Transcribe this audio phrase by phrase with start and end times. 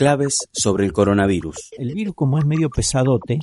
[0.00, 1.72] Claves sobre el coronavirus.
[1.76, 3.38] El virus, como es medio pesadote,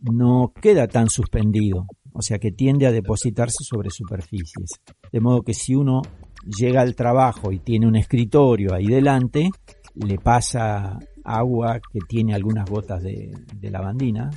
[0.00, 4.80] no queda tan suspendido, o sea que tiende a depositarse sobre superficies.
[5.12, 6.02] De modo que si uno
[6.44, 9.48] llega al trabajo y tiene un escritorio ahí delante,
[9.94, 14.28] le pasa agua que tiene algunas gotas de, de lavandina,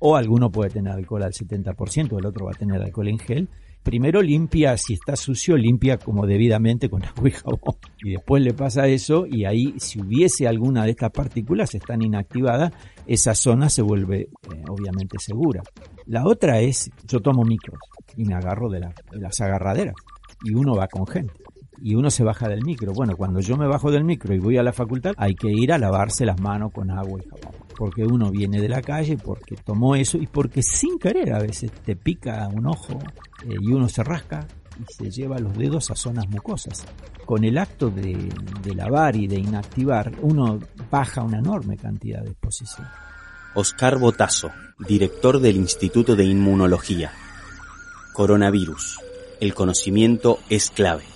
[0.00, 3.48] o alguno puede tener alcohol al 70%, el otro va a tener alcohol en gel,
[3.84, 7.76] primero limpia, si está sucio, limpia como debidamente con agua y jabón.
[8.02, 12.72] Y después le pasa eso y ahí si hubiese alguna de estas partículas están inactivadas,
[13.06, 14.28] esa zona se vuelve eh,
[14.68, 15.62] obviamente segura.
[16.06, 17.78] La otra es, yo tomo micros
[18.16, 19.94] y me agarro de, de las agarraderas
[20.44, 21.34] y uno va con gente
[21.80, 22.92] y uno se baja del micro.
[22.92, 25.72] Bueno, cuando yo me bajo del micro y voy a la facultad, hay que ir
[25.72, 27.63] a lavarse las manos con agua y jabón.
[27.76, 31.70] Porque uno viene de la calle, porque tomó eso y porque sin querer a veces
[31.72, 32.98] te pica un ojo
[33.44, 34.46] eh, y uno se rasca
[34.78, 36.84] y se lleva los dedos a zonas mucosas.
[37.24, 38.28] Con el acto de,
[38.62, 40.58] de lavar y de inactivar, uno
[40.90, 42.86] baja una enorme cantidad de exposición.
[43.54, 47.12] Oscar Botazo, director del Instituto de Inmunología.
[48.12, 48.98] Coronavirus.
[49.40, 51.13] El conocimiento es clave.